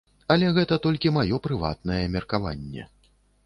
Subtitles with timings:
[0.35, 2.83] Але гэта толькі маё прыватнае меркаванне.